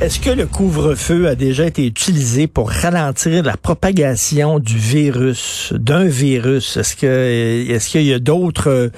[0.00, 6.04] Est-ce que le couvre-feu a déjà été utilisé pour ralentir la propagation du virus, d'un
[6.04, 6.76] virus?
[6.76, 8.92] Est-ce que est-ce qu'il y a d'autres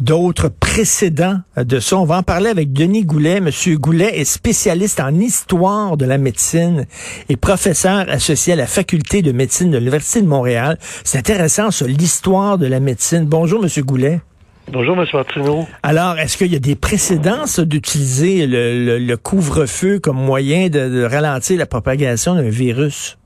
[0.00, 1.96] d'autres précédents de ça?
[1.96, 3.40] On va en parler avec Denis Goulet.
[3.40, 6.86] Monsieur Goulet est spécialiste en histoire de la médecine
[7.28, 10.78] et professeur associé à la faculté de médecine de l'Université de Montréal.
[11.02, 13.24] C'est intéressant, ça, l'histoire de la médecine.
[13.24, 14.20] Bonjour, Monsieur Goulet.
[14.68, 15.06] Bonjour, M.
[15.12, 15.64] Martineau.
[15.84, 21.66] Alors, est-ce qu'il y a des précédences d'utiliser le, couvre-feu comme moyen de, ralentir la
[21.66, 23.16] propagation d'un virus?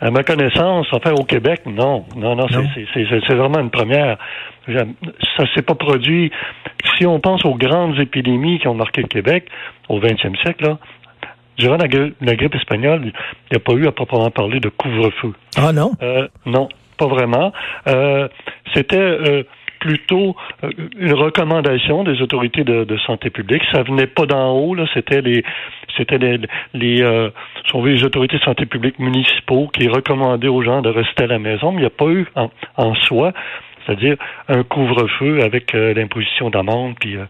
[0.00, 2.04] À ma connaissance, enfin au Québec, non.
[2.16, 4.18] Non, non, c'est vraiment une première.
[4.66, 6.30] Ça s'est pas produit.
[6.96, 9.48] Si on pense aux grandes épidémies qui ont marqué le Québec
[9.88, 10.78] au 20e siècle, là,
[11.56, 13.12] durant la, grippe espagnole, il
[13.52, 15.32] n'y a pas eu à proprement parler de couvre-feu.
[15.56, 15.92] Ah non?
[16.02, 17.52] Euh, non, pas vraiment.
[17.86, 18.28] Euh,
[18.74, 19.42] C'était euh,
[19.80, 23.62] plutôt euh, une recommandation des autorités de, santé publique.
[23.72, 24.86] Ça venait pas d'en haut, là.
[24.94, 25.44] C'était les,
[25.96, 26.38] c'était les,
[26.74, 27.30] les, euh,
[27.84, 31.72] les autorités de santé publique municipaux qui recommandaient aux gens de rester à la maison.
[31.72, 33.32] Mais il n'y a pas eu en, en soi
[33.88, 34.16] c'est-à-dire
[34.48, 37.24] un couvre-feu avec euh, l'imposition d'amende, puis, euh,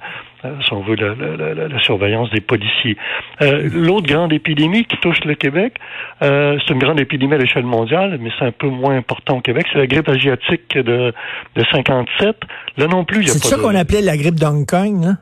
[0.45, 2.97] euh, si on veut, la, surveillance des policiers.
[3.41, 5.75] L'autre grande épidémie qui touche le Québec,
[6.21, 9.67] c'est une grande épidémie à l'échelle mondiale, mais c'est un peu moins important au Québec,
[9.73, 11.13] c'est la grippe asiatique de,
[11.55, 12.37] de 57.
[12.77, 15.05] Là non plus, il y a pas C'est ça qu'on appelait la grippe d'Hong Kong,
[15.05, 15.19] hein?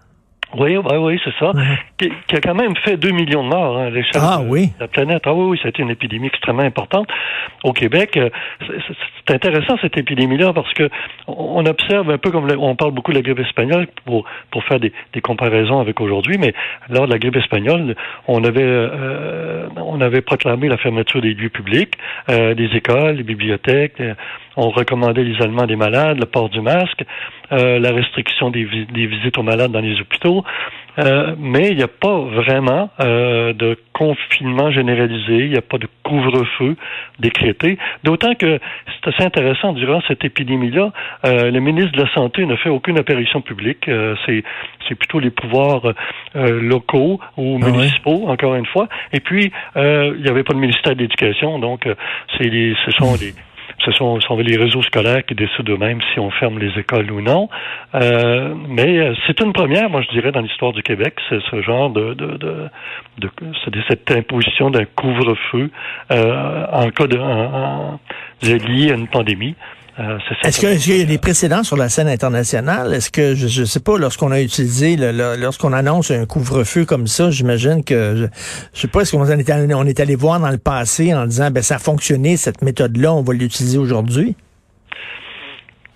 [0.59, 1.53] Oui, oui, oui, c'est ça.
[1.99, 4.71] Qui, a quand même fait 2 millions de morts hein, à l'échelle ah, de oui.
[4.81, 5.23] la planète.
[5.27, 7.09] Ah oui, oui, ça a été une épidémie extrêmement importante
[7.65, 8.17] au Québec.
[8.17, 8.31] Euh,
[9.27, 10.89] c'est intéressant cette épidémie-là parce que
[11.27, 14.81] on observe un peu comme on parle beaucoup de la grippe espagnole pour pour faire
[14.81, 16.55] des, des comparaisons avec aujourd'hui, mais
[16.89, 17.95] lors de la grippe espagnole,
[18.29, 21.95] on avait euh, on avait proclamé la fermeture des lieux publics,
[22.31, 24.03] euh, des écoles, des bibliothèques.
[24.57, 27.05] on recommandait l'isolement des malades, le port du masque,
[27.51, 30.45] la restriction des, des visites aux malades dans les hôpitaux.
[30.99, 35.79] Euh, mais il n'y a pas vraiment euh, de confinement généralisé, il n'y a pas
[35.79, 36.77] de couvre-feu
[37.19, 37.79] décrété.
[38.03, 40.93] D'autant que c'est assez intéressant, durant cette épidémie-là,
[41.27, 43.91] euh, le ministre de la Santé n'a fait aucune apparition publique.
[44.25, 44.43] c'est,
[44.99, 45.83] plutôt les pouvoirs
[46.35, 48.89] locaux ou ah municipaux, encore une fois.
[49.13, 51.87] Et puis, il n'y avait pas de ministère de l'Éducation, donc
[52.39, 53.35] c'est ce sont les
[53.85, 57.21] ce sont, sont les réseaux scolaires qui décident eux-mêmes si on ferme les écoles ou
[57.21, 57.49] non.
[57.95, 61.63] Euh, mais euh, c'est une première, moi je dirais, dans l'histoire du Québec, c'est ce
[61.63, 62.71] genre de, de, de,
[63.19, 65.71] de cette imposition d'un couvre-feu
[66.11, 68.01] euh, en cas de en,
[68.43, 69.55] lié à une pandémie.
[69.99, 72.93] Euh, est-ce qu'il y a des précédents sur la scène internationale?
[72.93, 77.31] Est-ce que, je ne sais pas, lorsqu'on a utilisé, lorsqu'on annonce un couvre-feu comme ça,
[77.31, 78.29] j'imagine que, je, ne
[78.75, 81.51] sais pas, est-ce qu'on est, allé, on est allé voir dans le passé en disant,
[81.51, 84.37] ben ça a fonctionné, cette méthode-là, on va l'utiliser aujourd'hui?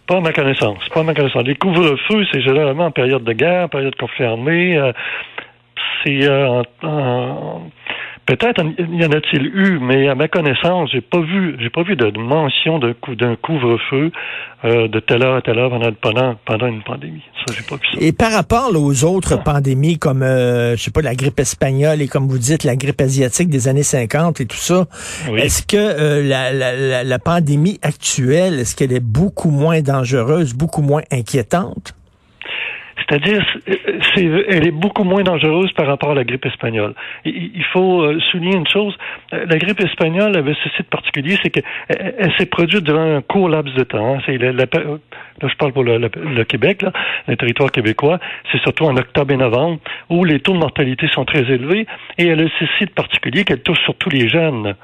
[0.07, 0.79] Pas à ma connaissance.
[0.95, 1.45] Pas à ma connaissance.
[1.45, 4.79] Les couvre-feux, c'est généralement en période de guerre, en période de conflit armé.
[4.79, 4.93] Euh,
[6.03, 7.71] c'est euh, en
[8.27, 11.97] Peut-être y en a-t-il eu, mais à ma connaissance, j'ai pas vu, j'ai pas vu
[11.97, 14.13] de mention d'un coup d'un couvre-feu
[14.65, 15.71] euh, de telle heure à telle heure
[16.01, 17.23] pendant pendant, une pandémie.
[17.45, 17.99] Ça, j'ai pas vu ça.
[18.01, 22.09] Et par rapport aux autres pandémies comme euh, je sais pas la grippe espagnole et
[22.09, 24.87] comme vous dites la grippe asiatique des années 50 et tout ça,
[25.37, 30.83] est-ce que euh, la, la, la pandémie actuelle, est-ce qu'elle est beaucoup moins dangereuse, beaucoup
[30.83, 31.95] moins inquiétante?
[33.11, 33.45] C'est-à-dire,
[34.15, 36.95] c'est, elle est beaucoup moins dangereuse par rapport à la grippe espagnole.
[37.25, 38.97] Il faut euh, souligner une chose,
[39.33, 43.21] euh, la grippe espagnole avait ceci de particulier, c'est qu'elle elle, s'est produite durant un
[43.21, 44.17] court laps de temps.
[44.17, 44.21] Hein.
[44.29, 46.93] Là, je parle pour le, Québec, là,
[47.27, 48.21] le territoire québécois,
[48.53, 52.29] c'est surtout en octobre et novembre, où les taux de mortalité sont très élevés, et
[52.29, 54.75] elle a ceci de particulier qu'elle touche surtout les jeunes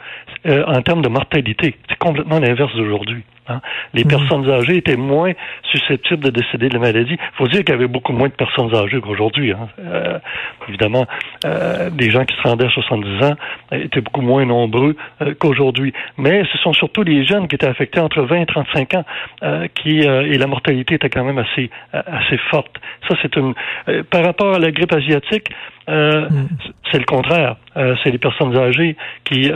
[0.46, 1.76] euh, en termes de mortalité.
[1.88, 3.22] C'est complètement l'inverse d'aujourd'hui.
[3.48, 3.60] Hein.
[3.94, 4.08] Les mmh.
[4.08, 5.32] personnes âgées étaient moins
[5.70, 7.14] susceptibles de décéder de la maladie.
[7.18, 9.52] Il faut dire qu'il y avait beaucoup moins de personnes âgées qu'aujourd'hui.
[9.52, 9.68] Hein.
[9.80, 10.18] Euh,
[10.68, 11.06] évidemment,
[11.44, 13.34] euh, les gens qui se rendaient à 70 ans
[13.72, 15.92] étaient beaucoup moins nombreux euh, qu'aujourd'hui.
[16.18, 19.04] Mais ce sont surtout les jeunes qui étaient affectés entre 20 et 35 ans
[19.42, 22.80] euh, qui et la mortalité était quand même assez assez forte.
[23.08, 23.54] Ça, c'est une
[24.10, 25.48] par rapport à la grippe asiatique.
[25.88, 26.48] Mmh.
[26.90, 27.56] C'est le contraire.
[27.74, 29.50] c'est les personnes âgées qui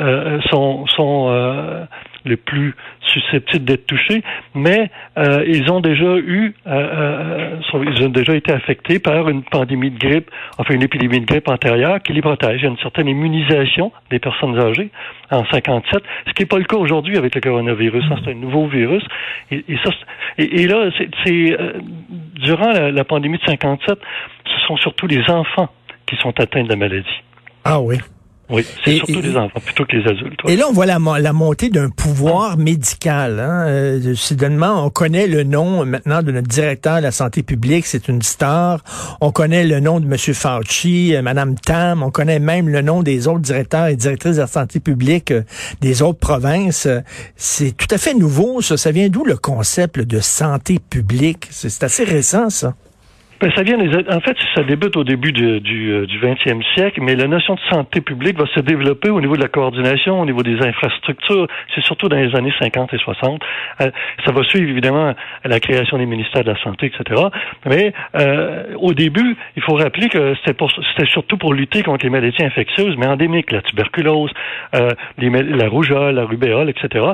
[0.51, 1.87] sont, sont
[2.25, 4.23] les plus susceptibles d'être touchés,
[4.55, 9.43] mais euh, ils ont déjà eu, euh, euh, ils ont déjà été affectés par une
[9.43, 12.61] pandémie de grippe, enfin une épidémie de grippe antérieure qui les protège.
[12.61, 14.91] Il y a une certaine immunisation des personnes âgées
[15.31, 18.05] en 57, ce qui n'est pas le cas aujourd'hui avec le coronavirus.
[18.11, 19.03] Hein, c'est un nouveau virus.
[19.51, 19.91] Et, ça,
[20.39, 20.91] et, là,
[21.25, 21.57] c'est
[22.35, 23.99] durant la, la pandémie de 57,
[24.45, 25.71] ce sont surtout les enfants
[26.11, 27.07] qui sont atteints de la maladie.
[27.65, 27.99] Ah oui.
[28.53, 30.41] Oui, c'est surtout les enfants plutôt que les adultes.
[30.49, 33.39] Et là, on voit la, la montée d'un pouvoir médical.
[33.39, 33.67] Hein?
[33.69, 38.09] Euh, soudainement, on connaît le nom maintenant de notre directeur de la santé publique, c'est
[38.09, 38.83] une star.
[39.21, 40.19] On connaît le nom de M.
[40.35, 42.03] Fauci, euh, Mme Tam.
[42.03, 45.43] On connaît même le nom des autres directeurs et directrices de la santé publique euh,
[45.81, 46.89] des autres provinces.
[47.37, 48.77] C'est tout à fait nouveau, ça.
[48.77, 51.47] Ça vient d'où le concept de santé publique?
[51.51, 52.75] C'est assez récent, ça.
[53.41, 57.01] Ben, ça vient en fait, ça débute au début du, du, euh, du 20e siècle,
[57.01, 60.27] mais la notion de santé publique va se développer au niveau de la coordination, au
[60.27, 61.47] niveau des infrastructures.
[61.75, 63.41] C'est surtout dans les années 50 et 60.
[63.81, 63.91] Euh,
[64.27, 67.29] ça va suivre évidemment la création des ministères de la santé, etc.
[67.65, 72.45] Mais euh, au début, il faut rappeler que c'était surtout pour lutter contre les maladies
[72.45, 74.33] infectieuses, mais endémiques, la tuberculose,
[74.75, 77.07] euh, les, la rougeole, la rubéole, etc.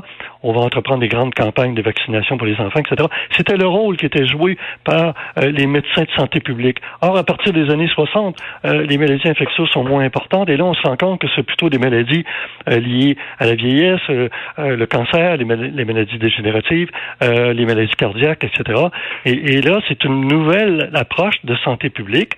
[0.42, 3.08] On va entreprendre des grandes campagnes de vaccination pour les enfants, etc.
[3.30, 6.78] C'était le rôle qui était joué par les médecins de santé publique.
[7.02, 10.64] Or, à partir des années 60, euh, les maladies infectieuses sont moins importantes et là,
[10.64, 12.24] on se rend compte que c'est plutôt des maladies
[12.68, 14.28] euh, liées à la vieillesse, euh,
[14.58, 16.90] le cancer, les, maladies dégénératives,
[17.20, 18.80] les maladies cardiaques, etc.
[19.24, 22.32] Et, et là, c'est une nouvelle approche de santé publique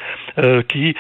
[0.69, 0.95] qui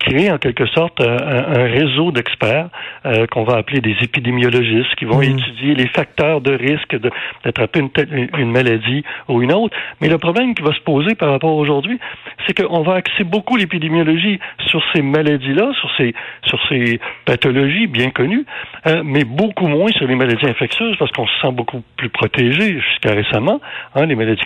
[0.00, 2.68] créer en quelque sorte euh, un, réseau d'experts
[3.06, 5.38] euh, qu'on va appeler des épidémiologistes qui vont mmh.
[5.38, 6.96] étudier les facteurs de risque
[7.44, 9.76] d'attraper une, une, maladie ou une autre.
[10.00, 12.00] Mais le problème qui va se poser par rapport à aujourd'hui,
[12.46, 16.14] c'est qu'on va axer beaucoup l'épidémiologie sur ces maladies-là, sur ces,
[16.44, 18.46] sur ces pathologies bien connues,
[18.86, 22.80] euh, mais beaucoup moins sur les maladies infectieuses parce qu'on se sent beaucoup plus protégé
[22.80, 23.60] jusqu'à récemment.
[23.94, 24.42] Hein, les maladies,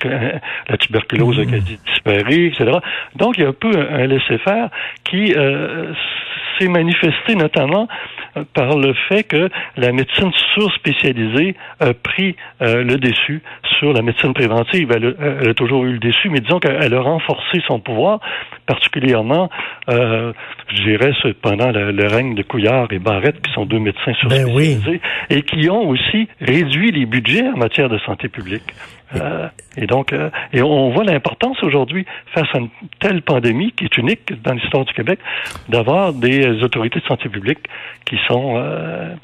[0.69, 2.73] la tuberculose a quasi disparu, etc.
[3.15, 4.71] Donc, il y a un peu un, laisser-faire
[5.05, 5.44] qui euh,
[6.59, 7.89] s'est manifesté notamment
[8.37, 13.43] euh, par le fait que la médecine surspécialisée a pris euh, le dessus
[13.79, 14.91] sur la médecine préventive.
[14.95, 18.21] Elle, a toujours eu le dessus, mais disons qu'elle a renforcé son pouvoir,
[18.67, 19.51] particulièrement,
[19.89, 21.13] je dirais,
[21.43, 25.01] pendant le, règne de Couillard et Barrette, qui sont deux médecins ben surspécialisés,
[25.31, 28.73] et qui ont aussi réduit les budgets en matière de santé publique.
[29.17, 32.69] Euh, et donc, euh, et on voit l'importance aujourd'hui, face à une
[33.01, 35.19] telle pandémie qui est unique dans l'histoire du Québec,
[35.69, 37.61] d'avoir des autorités de santé publique
[38.07, 39.15] qui sont euh,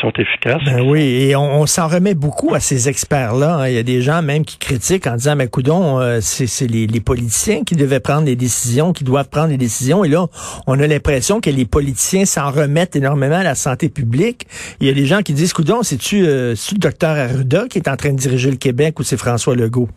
[0.00, 0.62] sont efficaces.
[0.64, 3.56] Ben oui, et on, s'en remet beaucoup à ces experts-là.
[3.56, 3.68] Hein.
[3.68, 6.86] Il y a des gens même qui critiquent en disant, mais coudon, euh, c'est les,
[6.86, 10.04] les, politiciens qui devaient prendre les décisions, qui doivent prendre les décisions.
[10.04, 10.26] Et là,
[10.66, 14.46] on a l'impression que les politiciens s'en remettent énormément à la santé publique.
[14.80, 17.88] Il y a des gens qui disent, coudon, c'est-tu euh, le docteur Arruda qui est
[17.88, 19.88] en train de diriger le Québec ou c'est François Legault?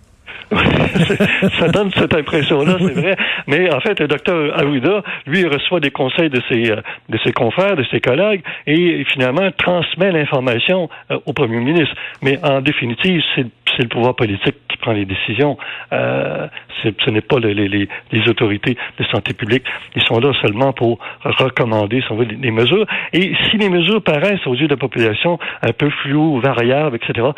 [1.60, 3.16] ça donne cette impression-là, c'est vrai.
[3.48, 7.34] Mais en fait, le docteur Aouida, lui, reçoit des conseils de ses, euh, de ses
[7.34, 11.96] confrères, de ses collègues, et finalement transmet l'information euh, au premier ministre.
[12.22, 15.58] Mais en définitive, c'est le pouvoir politique qui prend les décisions.
[15.92, 16.48] Euh,
[16.84, 19.64] ce n'est pas les, les, les, autorités de santé publique.
[19.96, 22.86] Ils sont là seulement pour recommander si on veut, des mesures.
[23.14, 27.30] Et si les mesures paraissent aux yeux de la population un peu floues, variables, etc.,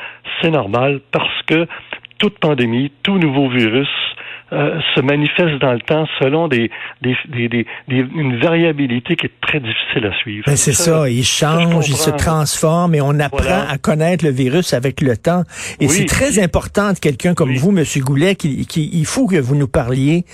[0.42, 1.68] c'est normal parce que
[2.20, 3.88] toute pandémie, tout nouveau virus
[4.52, 6.72] euh, se manifeste dans le temps selon des,
[7.02, 7.16] des,
[7.48, 10.44] des, une variabilité qui est très difficile à suivre.
[10.48, 14.74] Ben c'est ça, il change, il se transforme et on apprend à connaître le virus
[14.74, 15.44] avec le temps.
[15.80, 19.38] Et c'est très important de quelqu'un comme vous, Monsieur Goulet, qu'il qui, il faut que
[19.38, 20.26] vous nous parliez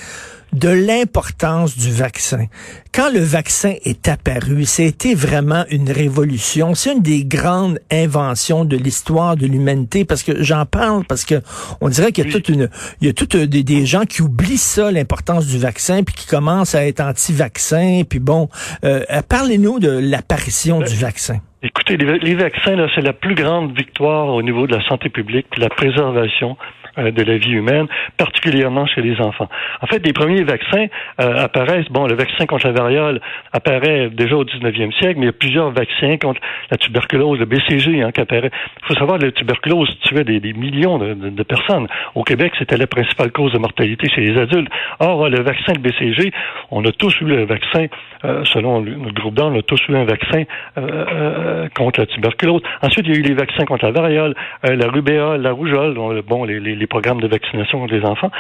[0.56, 2.46] de l'importance du vaccin.
[2.94, 6.74] Quand le vaccin est apparu, c'était vraiment une révolution.
[6.74, 11.35] C'est une des grandes inventions de l'histoire de l'humanité parce que j'en parle parce que
[11.81, 12.69] on dirait qu'il y a toute une,
[13.02, 16.28] il y a toutes des, des, gens qui oublient ça, l'importance du vaccin, puis qui
[16.28, 18.04] commencent à être anti-vaccin.
[18.09, 18.50] Puis bon,
[18.83, 21.40] euh, parlez-nous de l'apparition du vaccin.
[21.64, 25.47] Écoutez, les, les vaccins, c'est la plus grande victoire au niveau de la santé publique,
[25.57, 27.87] la préservation euh, de la vie humaine,
[28.18, 29.49] particulièrement chez les enfants.
[29.81, 30.87] En fait, les premiers vaccins
[31.21, 33.21] euh, apparaissent, bon, le vaccin contre la variole
[33.52, 37.45] apparaît déjà au 19e siècle, mais il y a plusieurs vaccins contre la tuberculose, le
[37.45, 38.52] BCG hein, qui apparaît.
[38.81, 41.87] Il faut savoir que la tuberculose tuait des, des millions de, de, personnes.
[42.16, 44.71] Au Québec, c'était la principale cause de mortalité chez les adultes.
[44.99, 46.31] Or, le vaccin de BCG,
[46.71, 47.87] on a tous eu le vaccin,
[48.23, 50.44] euh, selon notre groupe d'âge, on a tous eu un vaccin
[50.78, 52.61] euh, contre la tuberculose.
[52.81, 55.95] Ensuite, il y a eu les vaccins contre la variole, la rubéole, la rougeole,
[56.28, 58.31] bon, les, les programmes de vaccination contre les enfants,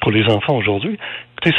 [0.00, 0.98] pour les enfants aujourd'hui.
[1.42, 1.56] Écoutez,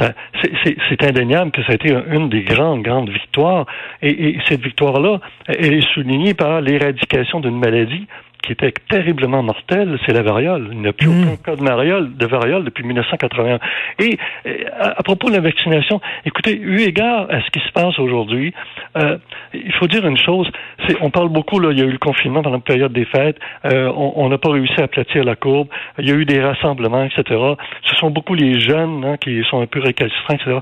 [0.90, 3.66] c'est indéniable que ça a été une des grandes, grandes victoires.
[4.02, 8.08] Et, cette victoire-là, elle est soulignée par l'éradication d'une maladie
[8.42, 10.70] qui était terriblement mortel, c'est la variole.
[10.72, 11.24] Il n'y a plus Mm.
[11.34, 13.60] aucun cas de variole, de variole depuis 1981.
[14.00, 17.72] Et, et, à, à propos de la vaccination, écoutez, eu égard à ce qui se
[17.72, 18.54] passe aujourd'hui,
[18.98, 19.18] euh,
[19.54, 20.50] il faut dire une chose.
[20.88, 23.06] C'est, on parle beaucoup là, il y a eu le confinement pendant la période des
[23.06, 23.38] fêtes.
[23.66, 25.68] euh, on on n'a pas réussi à aplatir la courbe.
[25.98, 27.24] Il y a eu des rassemblements, etc.
[27.84, 30.58] Ce sont beaucoup les jeunes hein, qui sont un peu récalcitrants, etc.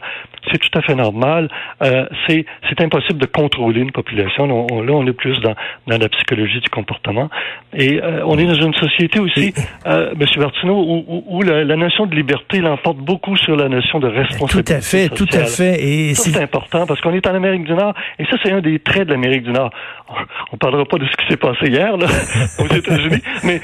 [0.52, 1.50] C'est tout à fait normal.
[1.84, 4.46] Euh, c'est, c'est impossible de contrôler une population.
[4.48, 5.56] Là, on, là, on est plus dans,
[5.88, 7.30] dans la psychologie du comportement.
[7.74, 9.54] Et euh, on est dans une société aussi,
[9.86, 10.26] euh, M.
[10.38, 14.10] Bertineau, où, où, où la, la notion de liberté l'emporte beaucoup sur la notion de
[14.10, 14.74] Tout responsabilité.
[14.74, 15.84] à fait, tout à fait.
[15.84, 18.80] Et c'est important parce qu'on est en Amérique du Nord et ça, c'est un des
[18.80, 19.70] traits de l'Amérique du Nord.
[20.52, 22.08] On parlera pas de ce qui s'est passé hier là,
[22.60, 23.62] aux États-Unis, mais,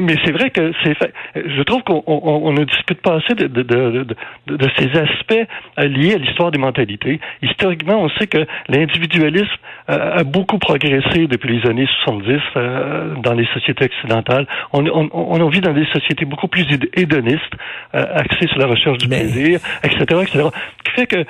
[0.00, 1.12] mais c'est vrai que c'est fait.
[1.36, 4.04] Je trouve qu'on on, on ne discute pas assez de, de, de,
[4.46, 7.20] de, de ces aspects liés à l'histoire des mentalités.
[7.42, 9.46] Historiquement, on sait que l'individualisme
[9.90, 14.46] euh, a beaucoup progressé depuis les années 70 euh, dans les sociétés occidentales.
[14.72, 17.54] On, on, on vit dans des sociétés beaucoup plus héd- hédonistes,
[17.94, 20.48] euh, axées sur la recherche du Mais- plaisir, etc., etc.
[20.78, 21.24] Ce qui fait que,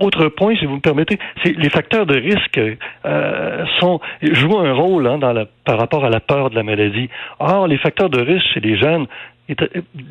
[0.00, 2.60] autre point, si vous me permettez, c'est les facteurs de risque
[3.06, 6.62] euh, sont jouent un rôle hein, dans la, par rapport à la peur de la
[6.62, 7.10] maladie.
[7.38, 9.06] Or, les facteurs de risque chez les jeunes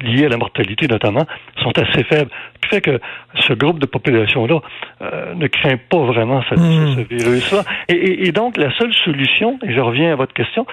[0.01, 1.25] liés à la mortalité notamment,
[1.61, 2.31] sont assez faibles.
[2.55, 2.99] Ce qui fait que
[3.35, 4.59] ce groupe de population-là
[5.01, 7.63] euh, ne craint pas vraiment ce, ce virus-là.
[7.89, 10.65] Et, et- et donc, la seule solution, et je reviens à votre question,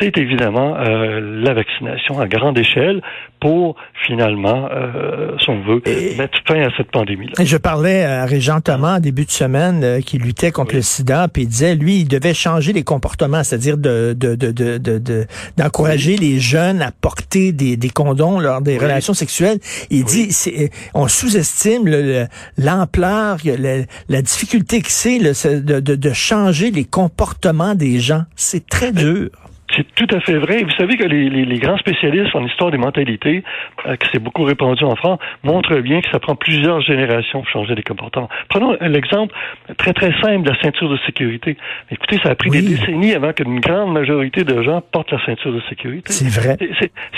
[0.00, 3.02] c'est évidemment euh, la vaccination à grande échelle
[3.40, 3.76] pour
[4.06, 7.32] finalement, euh, si on veut, Et- mettre fin à cette pandémie-là.
[7.44, 10.76] Je parlais à Régent Thomas en début de semaine euh, qui luttait contre Oui.
[10.78, 14.50] le sida, puis il disait lui il devait changer les comportements, c'est-à-dire de de de
[14.50, 15.26] de de- de-
[15.56, 18.84] d'encourager les jeunes à porter des, des condoms lors des Oui.
[18.84, 19.58] relations sexuelles.
[19.90, 22.26] Il dit c'est on sous-estime le- le-
[22.58, 28.00] l'ampleur, le- la difficulté que c'est là, c'est de, de de changer les comportements des
[28.00, 28.22] gens.
[28.36, 29.30] C'est très dur.
[29.78, 30.64] C'est tout à fait vrai.
[30.64, 33.44] Vous savez que les, les- les grands spécialistes en histoire des mentalités,
[33.86, 37.48] euh, qui s'est beaucoup répandu en France, montrent bien que ça prend plusieurs générations pour
[37.48, 38.28] changer les comportements.
[38.48, 39.32] Prenons l'exemple
[39.76, 41.56] très très simple de la ceinture de sécurité.
[41.92, 42.60] Écoutez, ça a pris Oui.
[42.62, 46.12] des décennies avant qu'une grande majorité de gens portent la ceinture de sécurité.
[46.12, 46.56] C'est vrai.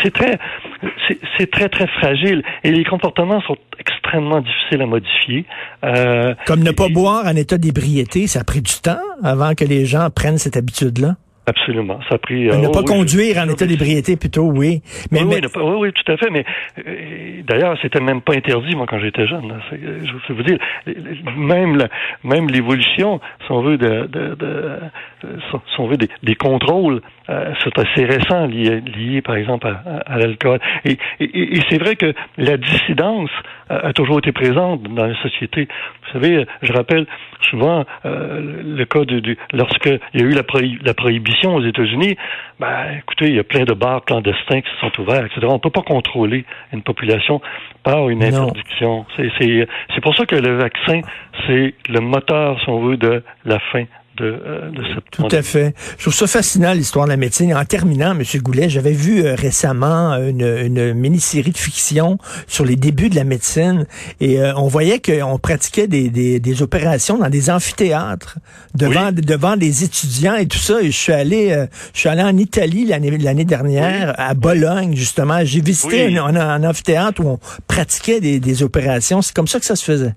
[0.03, 0.39] C'est- très,
[1.09, 5.47] c'est- c'est très très fragile et les comportements sont extrêmement difficiles à modifier.
[5.85, 9.55] Euh, Comme ne pas et- boire en état d'ébriété, ça a pris du temps avant
[9.55, 11.17] que les gens prennent cette habitude-là?
[11.51, 12.45] Absolument, ça a pris.
[12.45, 14.83] ne euh, pas oh, oui, conduire en état d'ébriété plutôt, oui.
[15.11, 16.31] Mais, oui, mais- oui, ne pas- oui, oui, tout à fait.
[16.31, 16.45] Mais
[16.87, 19.49] euh, d'ailleurs, c'était même pas interdit, moi, quand j'étais jeune.
[19.49, 19.57] là.
[19.73, 20.59] Euh, Je veux vous dire,
[21.37, 21.89] même la-
[22.25, 24.79] même l'évolution, si on veut, de, de, de-
[25.23, 29.83] si on veut des, des contrôles, euh, c'est assez récent, lié, lié, par exemple, à,
[29.89, 30.59] à- à l'alcool.
[30.85, 33.31] Et, et- et c'est vrai que la dissidence
[33.69, 35.69] a toujours été présente dans la société.
[36.03, 37.07] Vous savez, je rappelle
[37.51, 41.55] souvent euh, le cas du, du lorsque il y a eu la, prohi- la prohibition
[41.55, 42.17] aux États-Unis.
[42.59, 45.47] Ben, écoutez, il y a plein de bars clandestins qui se sont ouverts, etc.
[45.49, 47.41] On peut pas contrôler une population
[47.85, 49.07] par une interdiction.
[49.17, 51.01] C'est pour ça que le vaccin
[51.47, 53.85] c'est le moteur, si on veut, de la fin
[54.17, 55.75] de, euh, de cette Tout à fait.
[55.97, 57.55] Je trouve ça fascinant, l'histoire de la médecine.
[57.55, 58.23] En terminant, M.
[58.43, 63.25] Goulet, j'avais vu euh, récemment une, une mini-série de fiction sur les débuts de la
[63.25, 63.87] médecine
[64.21, 68.39] et euh, on voyait qu'on pratiquait des, des, des opérations dans des amphithéâtres
[68.75, 70.81] devant, devant des étudiants et tout ça.
[70.83, 74.95] Et je suis allé, euh, je suis allé en Italie l'année l'année dernière, à Bologne,
[74.97, 75.45] justement.
[75.45, 76.19] J'ai visité Oui.
[76.19, 77.39] un, un- un amphithéâtre où on
[77.69, 79.23] pratiquait des, des opérations.
[79.23, 80.15] C'est comme ça que ça se faisait.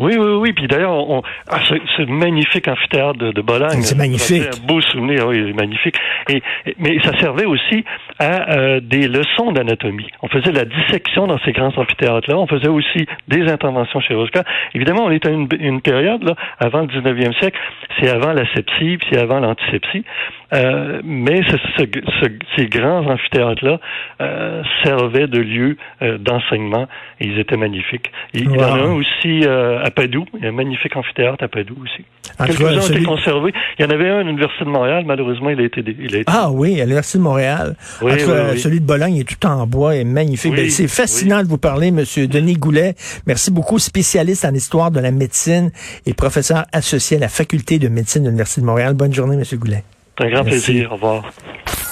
[0.00, 0.52] Oui, oui, oui.
[0.52, 1.58] Puis d'ailleurs, on, ah,
[1.96, 3.82] c'est magnifique amphithéâtre de, de Bologne.
[3.82, 4.42] C'est magnifique.
[4.42, 5.94] Un beau souvenir, oui, c'est magnifique.
[6.28, 6.42] Et-
[6.78, 7.84] mais ça servait aussi
[8.18, 10.08] à euh, des leçons d'anatomie.
[10.22, 12.36] On faisait la dissection dans ces grands amphithéâtres-là.
[12.38, 14.44] On faisait aussi des interventions chirurgicales.
[14.74, 17.58] Évidemment, on est à une, une période, là, avant le 19e siècle.
[18.00, 20.04] C'est avant la sepsie, puis c'est avant l'antisepsie.
[20.52, 23.78] Euh, mais ce- ce- ce- ces grands amphithéâtres-là
[24.20, 26.88] euh, servaient de lieu euh, d'enseignement
[27.20, 28.10] et ils étaient magnifiques.
[28.34, 30.26] Il y en a un aussi euh, à Padoue.
[30.38, 32.04] Il y a un magnifique amphithéâtre à Padoue aussi.
[32.36, 33.52] Cas, Quelques-uns ont celui- été conservés.
[33.78, 35.04] Il y en avait un à l'Université de Montréal.
[35.06, 35.84] Malheureusement, il a été...
[35.86, 36.24] Il a été...
[36.26, 37.76] Ah oui, à l'Université de Montréal.
[38.02, 38.58] Oui, En tout cas, oui, oui.
[38.58, 40.54] celui de Bologne est tout en bois et magnifique.
[40.54, 42.94] Ben, c'est fascinant de vous parler, Monsieur Denis Goulet.
[43.26, 45.70] Merci beaucoup, spécialiste en histoire de la médecine
[46.06, 48.94] et professeur associé à la faculté de médecine de l'Université de Montréal.
[48.94, 49.84] Bonne journée, Monsieur Goulet.
[50.18, 50.64] C'est un grand Merci.
[50.72, 50.92] plaisir.
[50.92, 51.24] Au revoir.